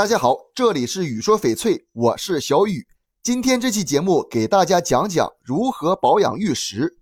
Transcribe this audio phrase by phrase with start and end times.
[0.00, 2.86] 大家好，这里是雨说翡翠，我是小雨。
[3.22, 6.96] 今天这期节目给大家讲讲如何保养玉石。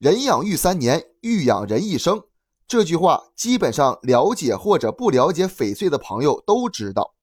[0.00, 2.20] 人养玉三年，玉养人一生。
[2.66, 7.14] 这句话基本上了解或者不了解翡翠的朋友都知道，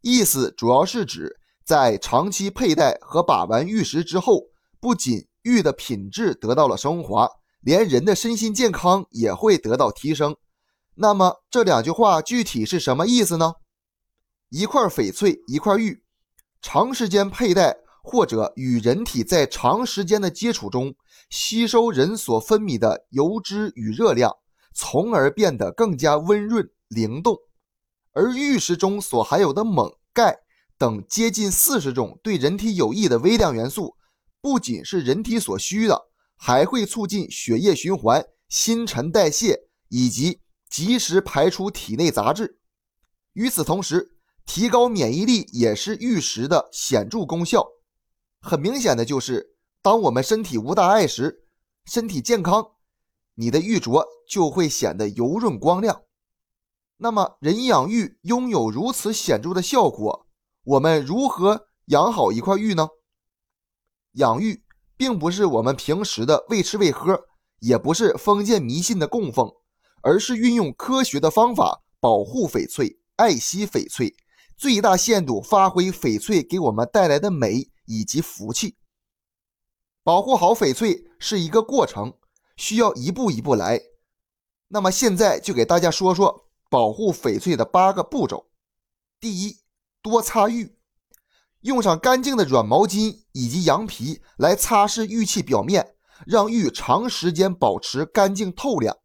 [0.00, 4.42] 意思主要是指在长期佩戴和把玩玉石之后，
[4.78, 7.28] 不仅玉的品质得到了升华，
[7.62, 10.36] 连人的身心健康也会得到提升。
[10.94, 13.54] 那么这两句话具体是什么意思呢？
[14.52, 16.02] 一块翡翠，一块玉，
[16.60, 20.94] 长时间佩戴或者与人体在长时间的接触中，
[21.30, 24.30] 吸收人所分泌的油脂与热量，
[24.74, 27.38] 从而变得更加温润灵动。
[28.12, 30.36] 而玉石中所含有的锰、钙
[30.76, 33.96] 等接近四十种对人体有益的微量元素，
[34.42, 35.98] 不仅是人体所需的，
[36.36, 39.58] 还会促进血液循环、新陈代谢
[39.88, 42.58] 以及及时排出体内杂质。
[43.32, 44.10] 与此同时，
[44.54, 47.66] 提高免疫力也是玉石的显著功效。
[48.38, 51.46] 很明显的就是，当我们身体无大碍时，
[51.86, 52.72] 身体健康，
[53.34, 56.02] 你的玉镯就会显得油润光亮。
[56.98, 60.26] 那么，人养玉拥有如此显著的效果，
[60.64, 62.86] 我们如何养好一块玉呢？
[64.16, 64.62] 养玉
[64.98, 67.18] 并不是我们平时的喂吃喂喝，
[67.60, 69.50] 也不是封建迷信的供奉，
[70.02, 74.14] 而是运用科学的方法保护翡翠，爱惜翡翠。
[74.62, 78.76] 最大限度发挥翡翠给我们带来的美以及福气。
[80.04, 82.16] 保护好翡翠是一个过程，
[82.56, 83.80] 需要一步一步来。
[84.68, 88.52] 那么现在就给大家说说保护翡翠的八个步骤。
[89.18, 89.56] 第一，
[90.00, 90.76] 多擦玉，
[91.62, 98.96] 用上干净的软毛巾以及羊皮来擦拭玉器表面，让玉长时间保持干净透亮，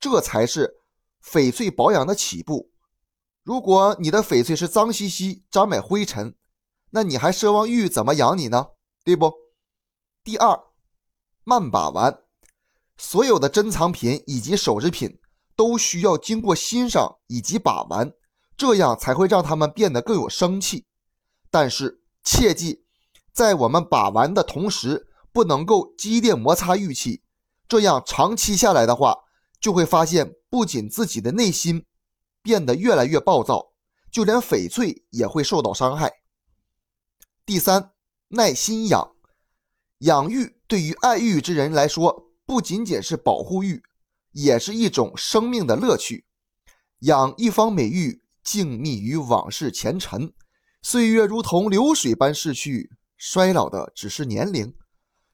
[0.00, 0.80] 这才是
[1.24, 2.72] 翡翠保养的起步。
[3.44, 6.34] 如果你的翡翠是脏兮兮、沾满灰尘，
[6.90, 8.68] 那你还奢望玉怎么养你呢？
[9.04, 9.30] 对不？
[10.24, 10.58] 第二，
[11.44, 12.20] 慢把玩，
[12.96, 15.18] 所有的珍藏品以及首饰品
[15.54, 18.14] 都需要经过欣赏以及把玩，
[18.56, 20.86] 这样才会让它们变得更有生气。
[21.50, 22.86] 但是切记，
[23.30, 27.22] 在我们把玩的同时，不能够激烈摩擦玉器，
[27.68, 29.18] 这样长期下来的话，
[29.60, 31.84] 就会发现不仅自己的内心。
[32.44, 33.72] 变得越来越暴躁，
[34.12, 36.12] 就连翡翠也会受到伤害。
[37.46, 37.92] 第三，
[38.28, 39.16] 耐心养，
[40.00, 43.82] 养玉对于爱玉之人来说，不仅仅是保护玉，
[44.32, 46.26] 也是一种生命的乐趣。
[47.00, 50.34] 养一方美玉，静谧于往事前尘，
[50.82, 54.76] 岁月如同流水般逝去，衰老的只是年龄，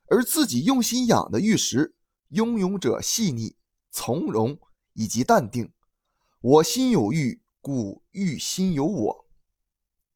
[0.07, 1.97] 而自己用心养的玉石，
[2.29, 3.57] 拥有者细腻、
[3.91, 4.57] 从容
[4.93, 5.73] 以及淡定。
[6.43, 9.27] 我心有玉，故玉心有我。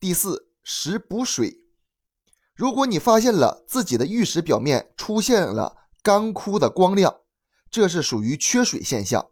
[0.01, 1.59] 第四，石补水。
[2.55, 7.15] 如果你发现了自己的玉石表面出现了干枯的光亮，
[7.71, 9.27] 这是属于缺水现象。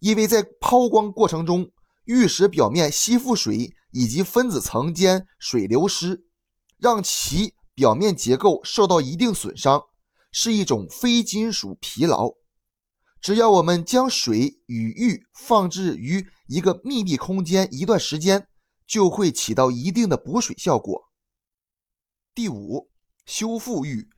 [0.00, 1.70] 因为在抛光过程中，
[2.04, 6.26] 玉石表面吸附水以及分子层间水流失，
[6.76, 9.82] 让其表面结构受到一定损伤，
[10.30, 12.34] 是一种非金属疲劳。
[13.26, 18.46] 只要我们将水与玉放置于一个密闭空间一段时间，
[18.86, 21.10] 就会起到一定的补水效果。
[22.32, 22.88] 第五，
[23.24, 24.08] 修复玉。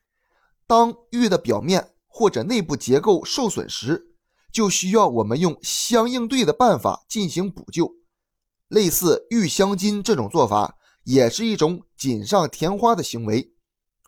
[0.67, 4.15] 当玉的表面或者内部结构受损时，
[4.53, 7.91] 就需要我们用相应对的办法进行补救。
[8.69, 13.55] 类似玉镶金这种做法，也是一种锦上添花的行为。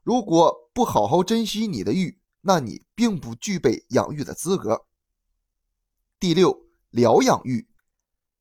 [0.02, 4.84] 如果不好好珍惜你的玉，那你并不具备养玉的资格。
[6.20, 7.66] 第六，疗养玉。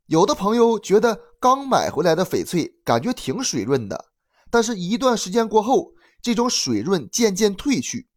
[0.08, 4.08] 有的朋友觉得刚买回来的翡翠感觉挺水润的，
[4.52, 8.10] 但是一段时间过后，这种水润渐渐褪去，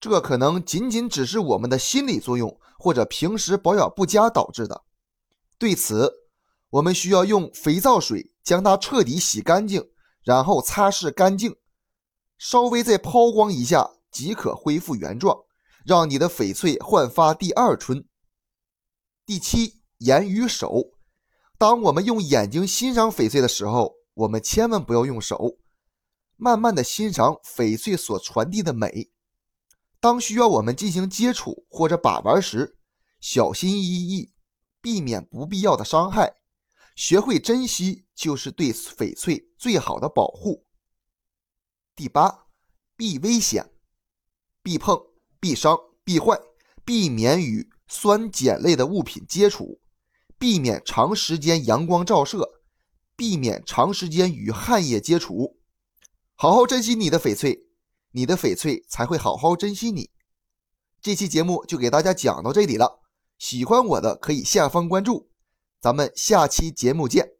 [0.00, 4.82] 这可能仅仅只是我们的心理作用或者平时保养不佳导致的。
[5.56, 6.12] 对此，
[6.70, 9.88] 我们需要用肥皂水将它彻底洗干净，
[10.24, 11.54] 然后擦拭干净，
[12.38, 15.44] 稍微再抛光一下即可恢复原状，
[15.84, 18.04] 让你的翡翠焕发第二春。
[19.26, 20.92] 第七，眼与手。
[21.58, 25.58] 当我们用眼睛欣赏翡翠的时候，我们千万不要用手，
[26.36, 29.10] 慢慢的欣赏翡翠所传递的美。
[29.98, 32.78] 当需要我们进行接触或者把玩时，
[33.18, 34.32] 小心翼翼，
[34.80, 36.36] 避免不必要的伤害。
[36.94, 40.64] 学会珍惜，就是对翡翠最好的保护。
[41.96, 42.46] 第八，
[42.96, 43.72] 避危险，
[44.62, 44.96] 避碰、
[45.40, 46.38] 避伤、避坏，
[46.84, 47.68] 避免与。
[47.88, 49.80] 酸碱类的物品接触，
[50.38, 52.60] 避免长时间阳光照射，
[53.16, 55.58] 避免长时间与汗液接触。
[56.34, 57.66] 好好珍惜你的翡翠，
[58.12, 60.10] 你的翡翠才会好好珍惜你。
[61.00, 63.00] 这期节目就给大家讲到这里了，
[63.38, 65.30] 喜欢我的可以下方关注，
[65.80, 67.35] 咱们下期节目见。